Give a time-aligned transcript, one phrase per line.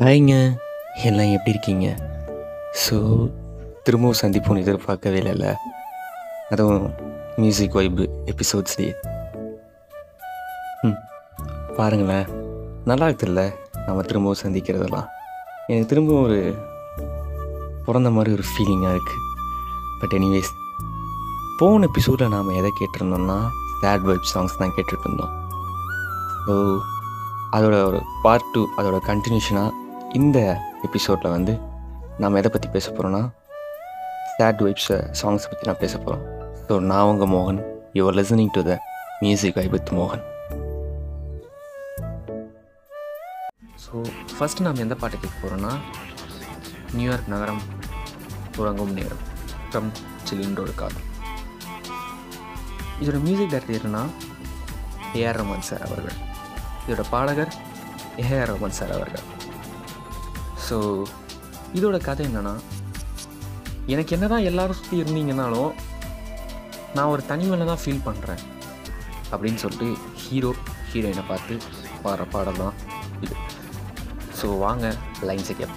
[0.00, 0.34] ஹாய்ங்க.
[1.08, 1.86] எல்லாம் எப்படி இருக்கீங்க?
[2.82, 2.96] ஸோ
[3.84, 5.46] திரும்பவும் சந்திப்போம் எதிர்பார்க்கவே இல்லைல்ல?
[6.52, 6.82] அதுவும்
[7.42, 8.92] மியூசிக் வைப்பு எபிசோட்ஸ்லேயே
[10.86, 10.98] ம்
[11.78, 12.26] பாருங்களேன்.
[12.90, 13.44] நல்லா இருக்குதுல்ல
[13.86, 15.06] நம்ம திரும்பவும் சந்திக்கிறதெல்லாம்.
[15.68, 16.40] எனக்கு திரும்பவும் ஒரு
[17.86, 19.24] பிறந்த மாதிரி ஒரு ஃபீலிங்காக இருக்குது
[20.02, 20.52] பட் எனிவேஸ்
[21.60, 23.38] போன எபிசோடில் நாம் எதை கேட்டிருந்தோம்னா
[23.80, 25.34] சேட் வைப் சாங்ஸ் தான் கேட்டுட்ருந்தோம்
[26.44, 26.54] ஸோ
[27.56, 29.72] அதோட ஒரு பார்ட் டூ அதோட கண்டினியூஷனாக
[30.18, 30.38] இந்த
[30.86, 31.52] எபிசோடில் வந்து
[32.22, 33.22] நாம் எதை பற்றி பேச போகிறோன்னா
[34.36, 36.24] சேட் வைப்ஸை சாங்ஸை பற்றி நான் பேச போகிறோம்
[36.68, 37.60] ஸோ நான் உங்கள் மோகன்.
[37.98, 38.72] Your listening to the
[39.22, 40.24] music I with மோகன்.
[43.84, 43.92] ஸோ
[44.36, 45.72] ஃபஸ்ட்டு நாம் எந்த பாட்டு கேட்க போகிறோன்னா
[46.96, 47.62] நியூயார்க் நகரம்
[48.60, 49.22] உறங்கும் நேரம்
[49.68, 49.90] ஃப்ரம்
[50.28, 51.06] சிலிண்டோடு காலம்
[53.02, 54.02] இதோட மியூசிக் டைரக்டர் யாருன்னா
[55.20, 56.16] ஏஆர் ரமன் சார் அவர்கள்.
[56.84, 57.52] இதோட பாடகர்
[58.24, 59.24] ஏஆர் ரமன் சார் அவர்கள்.
[60.68, 60.76] ஸோ
[61.74, 62.54] இதோட கதை என்னென்னா
[63.88, 65.72] எனக்கு என்ன தான் எல்லோரும் சுற்றி இருந்தீங்கன்னாலும்
[66.94, 68.42] நான் ஒரு தனிமையில் தான் ஃபீல் பண்ணுறேன்
[69.32, 69.88] அப்படின்னு சொல்லிட்டு
[70.22, 70.50] ஹீரோ
[70.90, 71.54] ஹீரோயினை பார்த்து
[72.04, 72.76] பாடுற பாடல் தான்
[73.20, 73.36] இது.
[74.40, 74.86] ஸோ வாங்க
[75.22, 75.76] லைன்ஸை கேப்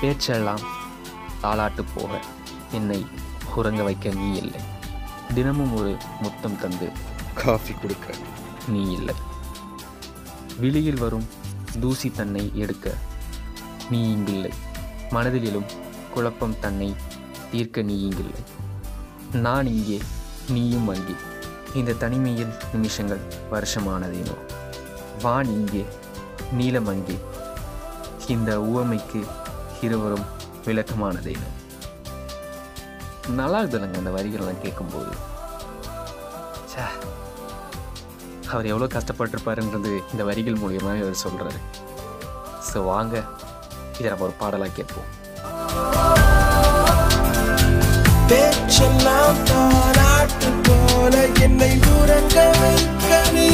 [0.00, 0.64] பேச்செல்லாம்
[1.42, 2.20] தாளாட்டு போக
[2.72, 3.00] என்னை
[3.54, 4.60] உறங்க வைக்க நீ இல்லை.
[5.34, 6.88] தினமும் ஒரு முத்தம் தந்து
[7.34, 8.14] காஃபி கொடுக்க
[8.68, 9.14] நீ இல்லை.
[10.60, 11.26] விழியில் வரும்
[11.80, 12.94] தூசி தன்னை எடுக்க
[13.90, 14.52] நீ இங்கில்லை
[15.10, 15.68] மனதிலும்
[16.14, 16.88] குழப்பம் தன்னை
[17.50, 18.42] தீர்க்க நீ இங்கில்லை
[19.40, 19.98] நான் இங்கே
[20.48, 21.14] நீயும் அங்கே.
[21.74, 24.34] இந்த தனிமையில் நிமிஷங்கள் வருஷமானதேனோ.
[25.22, 25.82] வான் இங்கே
[26.52, 27.16] நீளம் அங்கே.
[28.26, 29.20] இந்த உவமைக்கு
[29.80, 30.26] இருவரும்
[30.64, 31.48] விளக்கமானதேனோ.
[33.30, 35.12] நல்லா இருக்குதுல்லங்க அந்த வரிகள்லாம் கேட்கும்போது
[36.66, 36.82] சே
[38.50, 41.60] அவர் எவ்வளோ கஷ்டப்பட்டிருப்பாருன்றது இந்த வரிகள் மூலியமாகவே அவர் சொல்கிறாரு
[42.68, 43.16] ஸோ வாங்க
[43.98, 45.10] இதை நம்ம ஒரு பாடலாக கேட்போம்.
[48.28, 53.48] பேச்செல்லாம் தாராட்டு போல என்னை உறங்க வைக்க நீ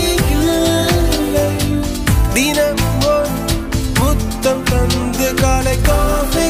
[4.01, 6.47] முத்தம் தந்து காலை காஃபி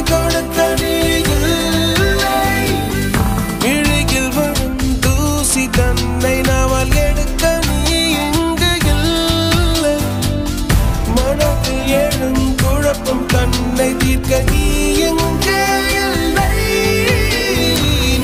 [3.71, 9.95] இழுகில் வரும் தூசி தன்னை நாவல் எடுக்க நீ இங்கு இல்லை.
[11.15, 12.42] மனதில் எழும்
[12.95, 14.65] குழப்பம் தன்னை தீர்க்க நீ
[15.05, 15.61] எங்கே
[16.01, 16.49] இல்லை?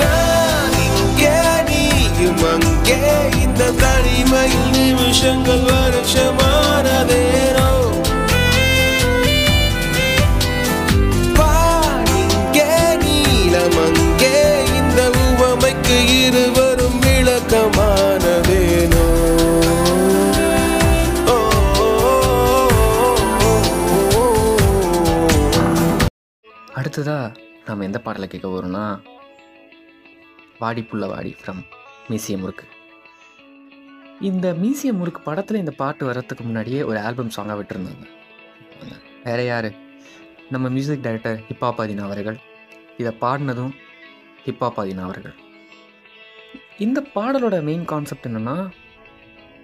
[0.01, 1.31] நான் இங்கே
[1.69, 2.99] நீயும் அங்கே.
[3.41, 6.48] இந்த தனிமையில் நிமிஷங்கள் வருஷமா
[26.89, 27.33] அடுத்ததாக
[27.65, 28.99] நாம் எந்த பாடலை கேட்க போகிறோம்னா
[30.59, 31.59] வாடி புள்ள வாடி ஃப்ரம்
[32.07, 32.65] மியூசியம் முறுக்கு.
[34.19, 38.05] இந்த மியூசியம் முறுக்கு படத்தில் இந்த பாட்டு வர்றதுக்கு முன்னாடியே ஒரு ஆல்பம் சாங்காக விட்டுருந்தாங்க.
[39.23, 39.69] வேற யார்?
[40.49, 42.39] நம்ம மியூசிக் டைரக்டர் ஹிப்ஹாப் அவர்கள்.
[42.97, 43.73] இதை பாடினதும்
[44.45, 45.35] ஹிப்ஹாப் அவர்கள்.
[46.77, 48.69] இந்த பாடலோட மெயின் கான்செப்ட் என்னென்னா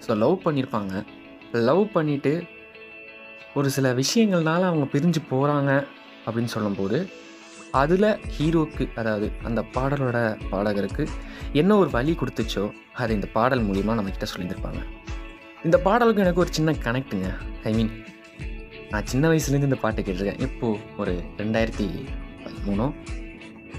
[0.08, 1.06] ஸோ லவ் பண்ணியிருப்பாங்க
[1.52, 2.48] லவ் பண்ணிவிட்டு
[3.54, 5.88] ஒரு சில விஷயங்கள்னால அவங்க பிரிஞ்சு போகிறாங்க
[6.26, 6.98] அப்படின்னு சொல்லும்போது
[7.82, 10.18] அதில் ஹீரோக்கு அதாவது அந்த பாடலோட
[10.52, 11.04] பாடகருக்கு
[11.62, 12.66] என்ன ஒரு வழி கொடுத்துச்சோ
[13.02, 14.82] அதை இந்த பாடல் மூலிமா நம்மக்கிட்ட சொல்லியிருப்பாங்க
[15.64, 17.30] இந்த பாடலுக்கு எனக்கு ஒரு சின்ன கனெக்ட்டுங்க
[17.64, 17.92] ஐ மீன்
[18.92, 20.42] நான் சின்ன வயசுலேருந்து இந்த பாட்டு கேட்டிருக்கேன்.
[20.48, 21.88] இப்போது ஒரு ரெண்டாயிரத்தி
[22.44, 22.88] பதிமூணோ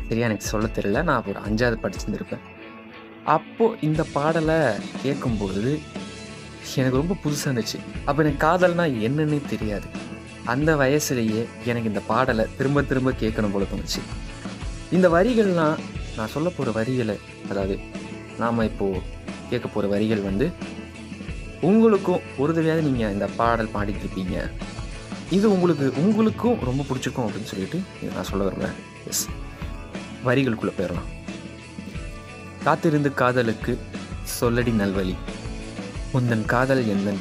[0.08, 1.02] சரியா எனக்கு சொல்ல தெரியல.
[1.02, 2.42] நான் ஒரு அஞ்சாவது படிச்சிருந்திருப்பேன்.
[3.36, 4.58] அப்போது இந்த பாடலை
[5.02, 5.62] கேட்கும்போது
[6.80, 7.78] எனக்கு ரொம்ப புதுசாக இருந்துச்சு.
[8.04, 9.88] அப்போ எனக்கு காதல்னால் என்னன்னே தெரியாது.
[10.52, 14.00] அந்த வயசுலேயே எனக்கு இந்த பாடலை திரும்ப திரும்ப கேட்கணும் போல தோணுச்சு.
[14.96, 15.78] இந்த வரிகள்லாம்
[16.16, 17.16] நான் சொல்ல போகிற வரிகளை
[17.50, 17.78] அதாவது
[18.38, 19.00] நாம் இப்போது
[19.50, 20.46] கேட்க போகிற வரிகள் வந்து
[21.60, 24.36] உங்களுக்கும் ஒரு தடவையாவது நீங்கள் இந்த பாடல் பாடிட்டுருப்பீங்க
[25.30, 29.26] இது உங்களுக்கு உங்களுக்கும் ரொம்ப பிடிச்சிருக்கும் அப்படின்னு சொல்லிட்டு இதை நான் சொல்ல விரும்புகிறேன் எஸ்
[30.26, 31.10] வரிகளுக்குள்ளே போயிடலாம்.
[32.64, 33.78] காத்திருந்து காதலுக்கு
[34.40, 35.16] சொல்லடி நல்வழி.
[36.14, 37.20] உந்தன் காதல் எந்தன்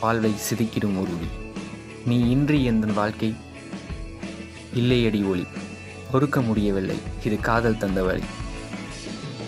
[0.00, 1.16] வாழ்வை சிதைக்கிடும் ஒரு
[2.04, 3.34] நீ இன்றி எந்தன் வாழ்க்கை?
[4.74, 5.46] இல்லையடி ஒளி.
[6.12, 6.96] பொறுக்க முடியவில்லை.
[7.24, 8.22] இது காதல் தந்த வழி.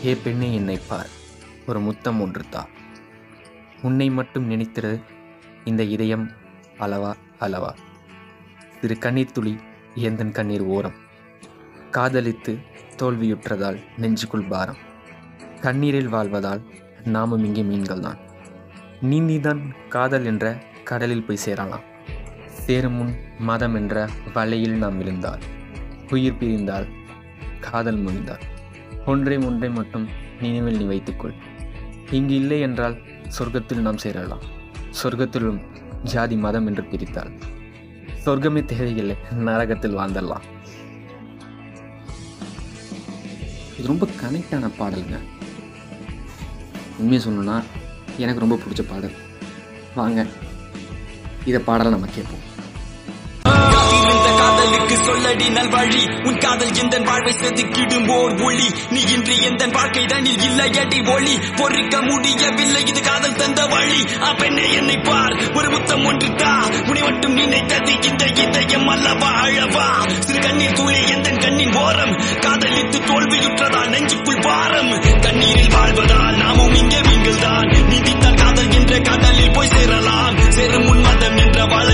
[0.04, 1.08] ஏ பெண்ணே என்னை பார்.
[1.66, 2.68] ஒரு முத்தம் ஒன்று தா.
[3.82, 5.02] உன்னை மட்டும் நினைத்திரு.
[5.64, 6.30] இந்த இதயம்
[6.78, 7.74] அளவா அளவா.
[8.80, 9.56] சிறு கண்ணீர் துளி
[9.94, 10.94] எந்தன் கண்ணீர் ஓரம்.
[11.90, 12.58] காதலித்து
[12.96, 14.76] தோல்வியுற்றதால் நெஞ்சுக்குள் பாரம்.
[15.60, 16.60] கண்ணீரில் வாழ்வதால்
[17.04, 18.18] நாமும் இங்கே மீன்கள் தான்
[19.02, 21.94] நீந்திதான் காதல் என்ற கடலில் போய் சேரலாம்.
[22.66, 23.96] சேரும் முன் மதம் என்ற
[24.34, 25.42] வலையில் நாம் விழுந்தால்
[26.10, 26.86] உயிர் பிரிந்தால்
[27.66, 28.44] காதல் முடிந்தால்
[29.04, 30.06] ஒன்றை ஒன்றை மட்டும்
[30.40, 31.34] நினைவில் நீ வைத்துக்கொள்.
[32.10, 32.96] இங்கு இல்லை என்றால்
[33.38, 34.42] சொர்க்கத்தில் நாம் சேரலாம்.
[35.02, 35.60] சொர்க்கத்திலும்
[36.12, 37.30] ஜாதி மதம் என்று பிரித்தால்.
[38.24, 39.16] சொர்க்கமே தேவையில்லை
[39.48, 40.46] நரகத்தில் வாழ்ந்துடலாம்.
[43.78, 45.20] இது ரொம்ப கனெக்டான பாடலுங்க.
[46.98, 47.58] உண்மையை சொல்லணும்னா
[48.24, 49.16] எனக்கு ரொம்ப பிடிச்ச பாடல்.
[49.94, 50.26] வாங்க
[51.44, 52.44] இதை பாடலை நம்ம கேட்போம்.
[55.06, 58.68] காதலுக்கு சொல்லடி நல்வழி உன் காதல் எந்த வாழ்வை செதுக்கிடும் ஓர் ஒளி?
[58.90, 61.34] நீ இன்றி எந்த வாழ்க்கை தனில் இல்லையடி ஒளி?
[61.58, 64.00] பொறிக்க முடியவில்லை இது காதல் தந்த வழி.
[64.20, 64.30] ஆ
[64.78, 66.52] என்னை பார் ஒரு முத்தம் ஒன்று தா
[66.88, 69.86] உன்னை மட்டும் நினைத்தது இந்த இதயம் அல்லவா அழவா?
[70.18, 72.14] சிறு கண்ணீர் துளி எந்த கண்ணின் ஓரம்?
[72.40, 74.92] காதலித்து தோல்வியுற்றதா நெஞ்சுக்குள் பாரம்?
[75.20, 80.36] கண்ணீரில் வாழ்வதால் நாமும் இங்கே நீங்கள் தான் நீதித்தால் காதல் என்ற கடலில் போய் சேரலாம்.
[80.48, 81.85] சேரும் உன் மதம் என்ற வாழ்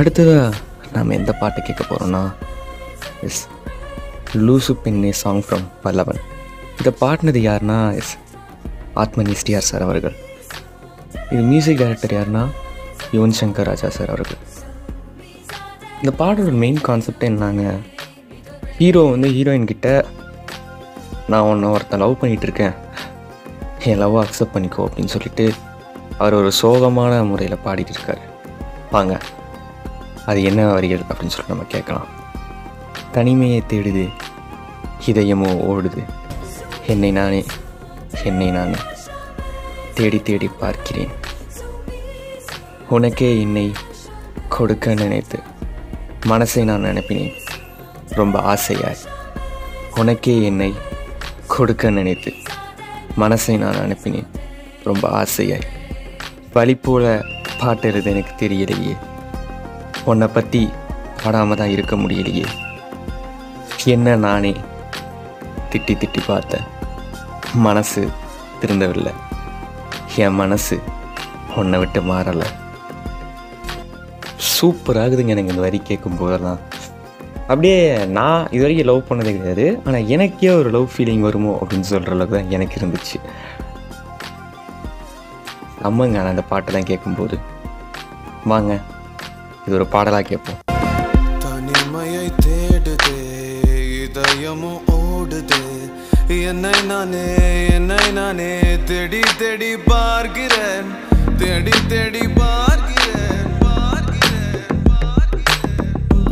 [0.00, 0.56] அடுத்ததாக
[0.92, 2.32] நாம் எந்த பாட்டு கேட்க போகிறோம்னா
[3.22, 3.40] எஸ்
[4.34, 6.20] லூசு பெண்ணே சாங் ஃப்ரம் பல்லவன்.
[6.78, 7.78] இதை பாடினது யாருன்னா?
[7.94, 8.12] எஸ்
[8.94, 10.14] ஆத்மனி சார் அவர்கள்.
[11.30, 12.44] இது மியூசிக் டைரக்டர் யாருன்னா?
[13.12, 14.40] யுவன் சங்கர் ராஜா சார் அவர்கள்.
[16.02, 17.74] இந்த பாடலோட மெயின் கான்செப்ட் என்னங்க?
[18.78, 20.04] ஹீரோ வந்து ஹீரோயின் கிட்ட
[21.28, 22.72] நான் ஒன்று ஒருத்தன் லவ் பண்ணிகிட்டு இருக்கேன்
[23.84, 25.52] என் லவ் அக்செப்ட் பண்ணிக்கோ அப்படின்னு சொல்லிட்டு
[26.18, 28.24] அவர் ஒரு சோகமான முறையில் பாடிட்டு இருக்காரு.
[28.90, 29.20] வாங்க.
[30.26, 32.06] அது என்ன வரிகள் அப்படின்னு சொல்லி நம்ம கேட்கலாம்.
[33.12, 34.10] தனிமையை தேடுது
[35.06, 36.04] இதயமோ ஓடுது.
[36.86, 37.44] என்னை நானே
[38.24, 38.76] என்னை நானே
[39.94, 41.10] தேடி தேடி பார்க்கிறேன்.
[42.88, 43.72] உனக்கே என்னை
[44.48, 45.38] கொடுக்க நினைத்து
[46.26, 47.32] மனசை நான் நினைப்பினேன்
[48.08, 48.96] ரொம்ப ஆசையாய்.
[49.96, 50.74] உனக்கே என்னை
[51.46, 52.32] கொடுக்க நினைத்து
[53.18, 54.26] மனசை நான் அனுப்பினேன்.
[54.84, 55.66] ரொம்ப ஆசையாய்.
[56.52, 57.22] வழி போல
[57.60, 59.09] பாட்டுறது எனக்கு தெரியலையே.
[60.10, 60.60] உன்னை பற்றி
[61.22, 62.46] பாடாமல் தான் இருக்க முடியலையே.
[63.94, 64.52] என்ன நானே
[65.70, 66.66] திட்டி திட்டி பார்த்தேன்
[67.66, 68.02] மனசு
[68.60, 69.12] திருந்தவில்லை.
[70.24, 70.76] என் மனசு
[71.60, 72.48] உன்னை விட்டு மாறலை.
[74.54, 76.60] சூப்பராகுதுங்க எனக்கு இந்த வரி கேட்கும் போதெல்லாம்.
[77.50, 77.78] அப்படியே
[78.18, 79.66] நான் இது வரைக்கும் லவ் பண்ணதே கிடையாது.
[79.86, 83.18] ஆனால் எனக்கே ஒரு லவ் ஃபீலிங் வருமோ அப்படின்னு சொல்கிற அளவுக்கு தான் எனக்கு இருந்துச்சு.
[85.88, 87.38] அம்மங்க நான் அந்த பாட்டெல்லாம் கேட்கும்போது
[88.52, 88.72] வாங்க
[89.70, 90.60] இது ஒரு பாடலாக கேட்போம்
[91.42, 93.18] தனிமையை தேடுதே
[93.98, 95.60] இதயமும் ஓடுதே.
[96.48, 97.26] என்னை நானே
[97.76, 98.50] என்னை நானே
[98.88, 100.88] தேடி தேடி பார்க்கிறேன்
[101.42, 105.78] தேடி தேடி பார்க்கிறேன் பார்க்கிறேன் பார்க்கிறேன்.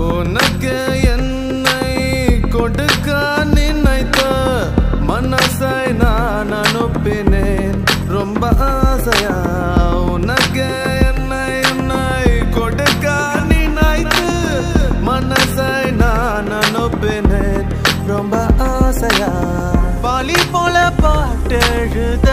[0.08, 0.74] உனக்கு
[1.14, 1.86] என்னை
[2.56, 3.08] கொடுக்க
[3.54, 4.20] நினைத்த
[5.10, 7.78] மனசை நான் அனுப்பினேன்.
[8.16, 8.42] ரொம்ப
[21.50, 22.32] எழுத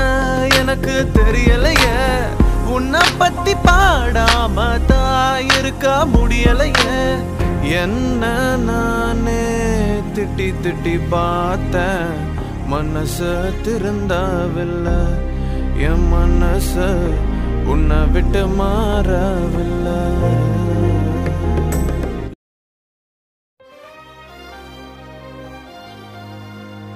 [0.57, 2.25] எனக்கு தெரியலையே.
[2.65, 7.23] உன்னை பத்தி பாடாம தான் இருக்க முடியலையே.
[7.61, 9.45] என்ன நானே
[10.13, 12.33] திட்டி திட்டி பார்த்தேன்.
[12.65, 14.99] மனசு திருந்தவில்லை.
[15.77, 17.13] என் மனசு
[17.65, 20.03] உன்னை விட்டு மாறவில்லை.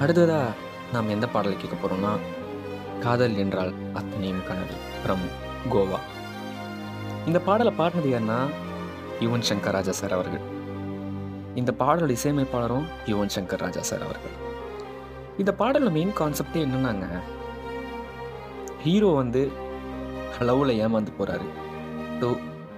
[0.01, 0.43] அடுத்ததா?
[0.93, 2.11] நாம் எந்த பாடலை கேட்க போகிறோம்னா
[3.03, 5.25] காதல் என்றால் அத்தனையும் கனவு ஃப்ரம்
[5.73, 5.99] கோவா.
[7.27, 8.39] இந்த பாடலை பாடினது யாருன்னா
[9.23, 10.43] யுவன் சங்கர் ராஜா சார் அவர்கள்.
[11.59, 14.35] இந்த பாடலோட இசையமைப்பாளரும் யுவன் சங்கர் ராஜா சார் அவர்கள்.
[15.41, 17.07] இந்த பாடலோட மெயின் கான்செப்டே என்னன்னாங்க
[18.85, 19.41] ஹீரோ வந்து
[20.47, 21.47] லவ்வில் ஏமாந்து போகிறாரு
[22.19, 22.27] ஸோ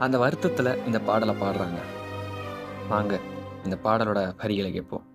[0.05, 1.79] அந்த வருத்தத்தில் இந்த பாடலை பாடுறாங்க.
[2.91, 3.13] வாங்க
[3.65, 5.05] இந்த பாடலோட வரிகளை கேட்போம்.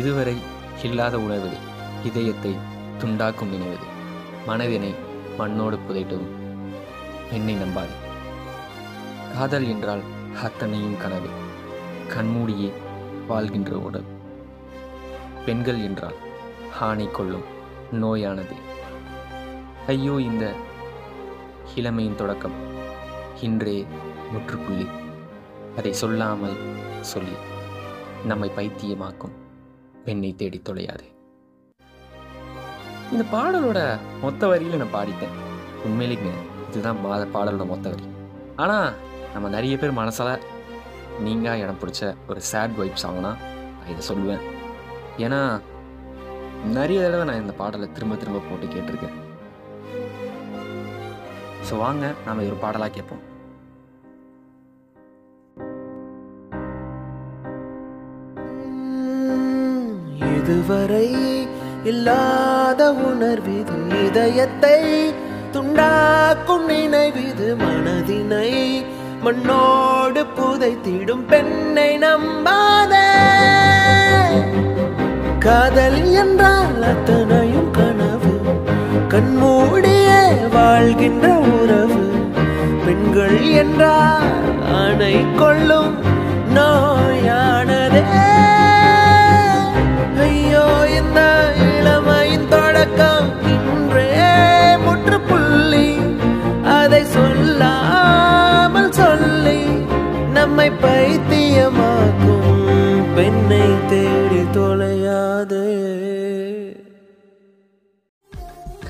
[0.00, 0.34] இதுவரை
[0.82, 1.50] இல்லாத உணவு
[2.04, 2.56] இதயத்தை
[2.98, 3.98] துண்டாக்கும் நினைவது.
[4.46, 4.94] மனதினை
[5.38, 6.26] மண்ணோடு புதைட்டும்
[7.32, 7.94] என்னை நம்பாது.
[9.34, 10.00] காதல் என்றால்
[10.42, 11.28] அத்தனையும் கனவு.
[12.08, 12.72] கண்மூடியே
[13.28, 14.04] வாழ்கின்ற உடல்.
[15.46, 16.14] பெண்கள் என்றால்
[16.80, 17.44] ஆணை கொள்ளும்
[17.92, 18.54] நோயானது.
[19.86, 20.52] ஐயோ இந்த
[21.74, 22.54] இளமையின் தொடக்கம்.
[23.40, 23.86] இன்றே
[24.32, 24.86] முற்றுப்புள்ளி.
[25.76, 26.56] அதை சொல்லாமல்
[27.00, 27.36] சொல்லி
[28.24, 29.48] நம்மை பைத்தியமாக்கும்.
[30.04, 31.06] பெண்ணை தேடி தொலையாது.
[33.12, 33.78] இந்த பாடலோட
[34.24, 35.36] மொத்த வரியில் நான் பாடிட்டேன்.
[35.86, 36.32] உண்மையிலேங்க
[36.68, 38.06] இதுதான் பா பாடலோட மொத்த வரி.
[38.64, 38.88] ஆனால்
[39.34, 40.44] நம்ம நிறைய பேர் மனசால்
[41.26, 43.32] நீங்கள் இடம் பிடிச்ச ஒரு சேட் வைப் சாங்னா
[43.78, 44.44] நான் இதை சொல்லுவேன்.
[45.24, 45.40] ஏன்னா
[46.76, 49.18] நிறைய தடவை நான் இந்த பாடலை திரும்ப திரும்ப போட்டு கேட்டிருக்கேன்.
[51.68, 53.24] ஸோ வாங்க நாம் இது ஒரு பாடலாக கேட்போம்.
[60.50, 61.16] இதுவரை
[61.84, 65.12] இல்லாத உணர்விது இதயத்தை
[65.52, 68.50] துண்டாக்கும் நினைவிது மனதினை
[69.24, 72.94] மண்ணோடு புதைத்திடும் பெண்ணை நம்பாத.
[75.38, 78.34] காதல் என்றால் அத்தனையும் கனவு.
[79.08, 82.12] கண்மூடிய வாழ்கின்ற உறவு.
[82.84, 84.30] பெண்கள் என்றால்
[84.74, 85.94] அணை கொள்ளும்
[86.54, 87.69] நோயான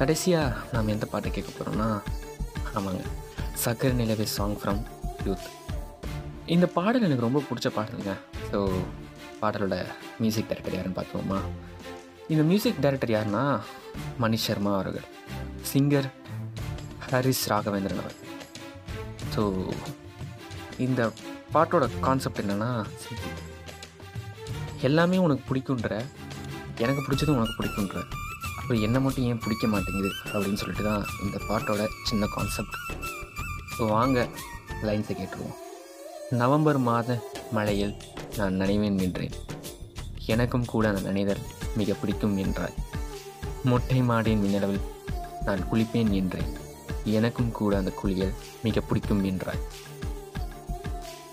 [0.01, 1.89] கடைசியாக நாம் எந்த பாட்டை கேட்க போகிறோம்னா
[2.79, 3.03] ஆமாங்க.
[3.63, 4.81] சக்கர நிலவே சாங் ஃப்ரம்
[5.27, 5.49] யூத்
[6.55, 8.13] இந்த பாடல் எனக்கு ரொம்ப பிடிச்ச பாடலுங்க.
[8.51, 8.59] ஸோ
[9.43, 9.77] பாடலோட
[10.23, 11.39] மியூசிக் டைரக்டர் யாருன்னு பார்த்துவோமா
[12.33, 13.45] இந்த மியூசிக் டைரக்டர் யாருன்னா
[14.23, 15.07] மணிஷ் சர்மா அவர்கள்.
[15.71, 16.09] சிங்கர்
[17.11, 18.17] ஹரிஸ் ராகவேந்திரன் அவர்
[19.35, 19.43] ஸோ
[20.87, 21.01] இந்த
[21.55, 22.71] பாட்டோட கான்செப்ட் என்னென்னா
[24.89, 25.93] எல்லாமே உனக்கு பிடிக்குன்ற
[26.85, 28.01] எனக்கு பிடிச்சதும் உனக்கு பிடிக்குன்ற
[28.71, 32.77] அப்புறம் என்ன மட்டும் ஏன் பிடிக்க மாட்டேங்குது அப்படின்னு சொல்லிட்டு தான் இந்த பாட்டோட சின்ன கான்செப்ட்
[33.77, 34.19] ஸோ வாங்க
[34.87, 35.57] லைன்ஸை கேட்டுருவோம்.
[36.41, 37.17] நவம்பர் மாத
[37.57, 37.95] மழையில்
[38.37, 39.35] நான் நனைவேன் நின்றேன்.
[40.35, 41.43] எனக்கும் கூட அந்த நினைதல்
[41.81, 42.77] மிக பிடிக்கும் என்றாய்
[43.71, 44.87] மொட்டை மாடின் மின்னளவில்
[45.49, 46.53] நான் குளிப்பேன் என்றேன்
[47.19, 48.37] எனக்கும் கூட அந்த குளியல்
[48.67, 49.65] மிக பிடிக்கும் என்றாய்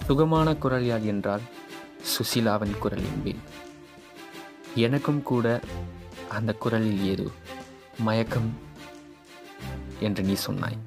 [0.08, 1.46] சுகமான குரல் யார் என்றால்
[2.14, 3.44] சுசிலாவின் குரல் என்பேன்.
[4.88, 5.46] எனக்கும் கூட
[6.30, 7.28] அந்த குரலில் ஏதோ
[7.98, 8.60] மயக்கம்
[10.00, 10.78] என்று நீ சொன்னாய்.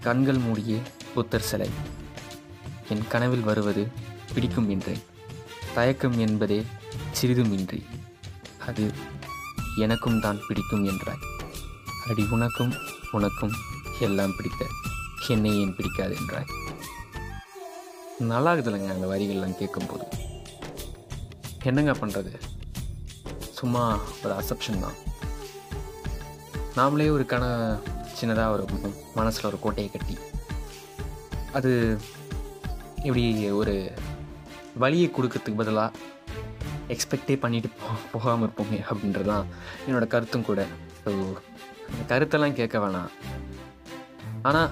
[0.00, 0.78] கண்கள் மூடிய
[1.14, 1.70] புத்தர் சிலை.
[2.88, 3.90] என் கனவில் வருவது
[4.34, 5.02] பிடிக்கும் என்றேன்
[5.74, 6.66] தயக்கம் என்பதே
[7.10, 7.82] சிறிதுமின்றி.
[8.66, 8.92] அது
[9.76, 11.24] எனக்கும் தான் பிடிக்கும் என்றாய்.
[12.08, 12.72] அடி உனக்கும்
[13.12, 13.54] உனக்கும்
[14.00, 14.64] எல்லாம் பிடித்த
[15.28, 16.50] என்னை ஏன் பிடிக்காது என்றாய்.
[18.18, 20.06] நல்லா இருக்குதுலங்க அந்த வரிகள்லாம் கேட்கும்போது.
[21.64, 22.49] என்னங்க பண்ணுறது
[23.60, 23.84] சும்மா
[24.24, 24.98] ஒரு அசப்ஷன் தான்.
[26.78, 27.44] நாமளே ஒரு கன
[28.18, 28.64] சின்னதாக ஒரு
[29.18, 30.16] மனசில் ஒரு கோட்டையை கட்டி
[31.58, 31.70] அது
[33.06, 33.22] இப்படி
[33.60, 33.74] ஒரு
[34.82, 36.08] வழியை கொடுக்கறதுக்கு பதிலாக
[36.94, 39.48] எக்ஸ்பெக்டே பண்ணிட்டு போ போகாமல் இருப்போமே அப்படின்றது தான்
[39.86, 40.60] என்னோட கருத்தும் கூட.
[41.02, 41.10] ஸோ
[41.90, 43.10] அந்த கருத்தெல்லாம் கேட்க வேணாம்.
[44.48, 44.70] ஆனால்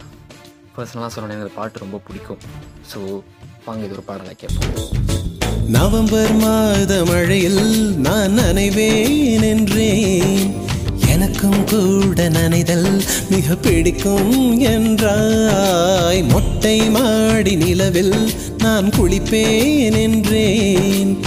[0.76, 2.42] பர்சனலாக சொல்லணும் எனக்கு பாட்டு ரொம்ப பிடிக்கும்.
[2.90, 2.98] ஸோ
[3.68, 4.86] வாங்க இது ஒரு பாடலை கேட்போம்.
[5.68, 10.54] நவம்பர் மாத மழையில் நான் நனைவேன் என்றேன்.
[11.08, 16.28] எனக்கும் கூட நனைதல் மிக பிடிக்கும் என்றாய்.
[16.28, 21.18] மொட்டை மாடி நிலவில் நான் குளிப்பேன் என்றேன்.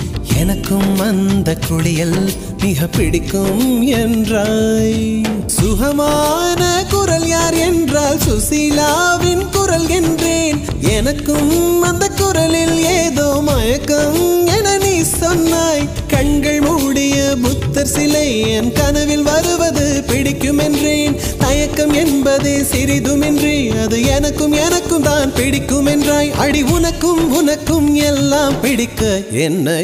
[0.42, 2.32] எனக்கும் அந்த குளியல்
[2.62, 5.24] மிக பிடிக்கும் என்றாய்.
[5.46, 10.62] சுகமான குரல் யார் என்றால் சுசீலாவின் குரல் என்றேன்.
[10.80, 13.11] எனக்கும் அந்த குரலில் ஏ
[13.42, 14.20] மயக்கம்
[14.56, 15.84] என நீ சொன்னாய்.
[16.08, 25.02] கண்கள் மூடிய புத்தர் சிலை என் கனவில் வருவது பிடிக்கும் என்றேன் தயக்கம் என்பதே சிறிதுமின்றி அது எனக்கும் எனக்கும்
[25.02, 29.02] தான் பிடிக்கும் என்றாய் அடி உனக்கும் உனக்கும் எல்லாம் பிடிக்க
[29.42, 29.80] என்னை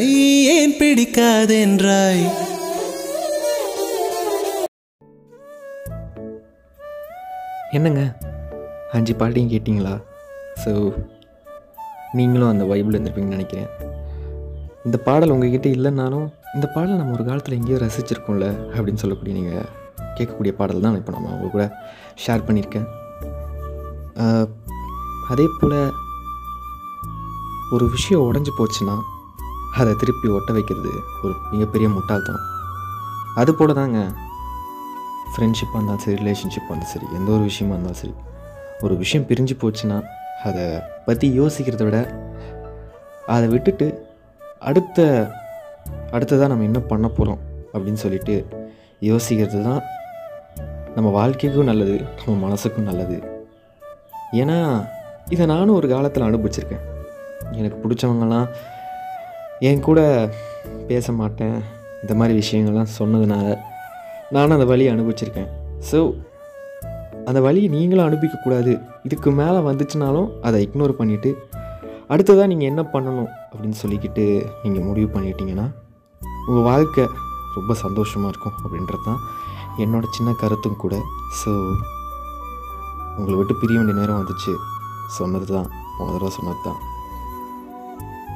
[0.56, 2.24] ஏன் பிடிக்காதென்றாய்?
[7.72, 8.02] என்னங்க?
[8.92, 9.94] அஞ்சு பாட்டியும் கேட்டிங்களா?
[10.62, 10.72] ஸோ
[12.12, 13.68] நீங்களும் அந்த வைபிள் இருந்திருப்பீங்கன்னு நினைக்கிறேன்.
[14.86, 19.68] இந்த பாடல் உங்ககிட்ட இல்லைன்னாலும் இந்த பாடல் நம்ம ஒரு காலத்தில் எங்கேயோ ரசிச்சிருக்கோம்ல அப்படின்னு சொல்லக்கூடிய நீங்கள்
[20.18, 21.64] கேட்கக்கூடிய பாடல் தான் இப்போ நம்ம அவங்க கூட
[22.26, 22.86] ஷேர் பண்ணியிருக்கேன்.
[25.32, 25.78] அதே போல்
[27.74, 28.94] ஒரு விஷயம் உடஞ்சி போச்சுன்னா
[29.76, 30.92] அதை திருப்பி ஒட்ட வைக்கிறது
[31.24, 32.46] ஒரு மிகப்பெரிய முட்டாள்தனம்
[33.40, 33.98] அது போல தாங்க
[35.32, 38.14] ஃப்ரெண்ட்ஷிப்பாக இருந்தாலும் சரி ரிலேஷன்ஷிப்பாக இருந்தாலும் சரி எந்த ஒரு விஷயமா இருந்தாலும் சரி
[38.80, 39.98] ஒரு விஷயம் பிரிஞ்சு போச்சுன்னா
[40.46, 40.64] அதை
[41.06, 41.98] பற்றி யோசிக்கிறத விட
[43.34, 43.86] அதை விட்டுட்டு
[44.58, 44.98] அடுத்த
[46.10, 47.40] அடுத்ததாக நம்ம என்ன பண்ண போகிறோம்
[47.72, 48.34] அப்படின்னு சொல்லிட்டு
[49.08, 49.82] யோசிக்கிறது தான்
[50.94, 53.16] நம்ம வாழ்க்கைக்கும் நல்லது நம்ம மனசுக்கும் நல்லது.
[54.42, 54.58] ஏன்னா
[55.34, 56.84] இதை நானும் ஒரு காலத்தில் அனுபவிச்சிருக்கேன்.
[57.58, 58.46] எனக்கு பிடிச்சவங்கலாம்
[59.68, 60.00] என் கூட
[60.86, 61.58] பேச மாட்டேன்.
[62.02, 63.46] இந்த மாதிரி விஷயங்கள்லாம் சொன்னதுனால
[64.30, 65.50] நானும் அந்த வழியை அனுபவிச்சிருக்கேன்.
[65.90, 65.98] ஸோ
[67.28, 68.72] அந்த வழியை நீங்களும் அனுபவிக்கக்கூடாது
[69.06, 71.30] இதுக்கு மேலே வந்துச்சுனாலும் அதை இக்னோர் பண்ணிவிட்டு
[72.12, 74.24] அடுத்ததாக நீங்கள் என்ன பண்ணணும் அப்படின்னு சொல்லிக்கிட்டு
[74.64, 75.66] நீங்கள் முடிவு பண்ணிட்டீங்கன்னா
[76.48, 77.04] உங்கள் வாழ்க்கை
[77.56, 79.20] ரொம்ப சந்தோஷமாக இருக்கும் அப்படின்றது தான்
[79.82, 80.94] என்னோடய சின்ன கருத்தும் கூட.
[81.40, 81.50] ஸோ
[83.18, 84.52] உங்களை விட்டு பிரிய வேண்டிய நேரம் வந்துச்சு.
[85.18, 86.80] சொன்னது தான் போன தடவை சொன்னது தான்.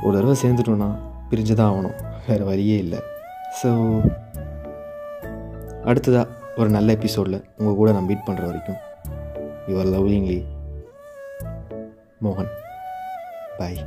[0.05, 0.91] ஒரு தடவை சேர்ந்துட்டோன்னா
[1.31, 1.97] பிரிஞ்சு தான் ஆகணும்.
[2.29, 3.01] வேறு வழியே இல்லை.
[3.61, 3.71] ஸோ
[5.91, 8.81] அடுத்ததாக ஒரு நல்ல எபிசோடில் உங்கள் கூட நான் மீட் பண்ணுற வரைக்கும்.
[9.69, 10.39] யுவர் லவ்லிங்லி
[12.25, 12.51] மோகன்
[13.59, 13.79] பாய்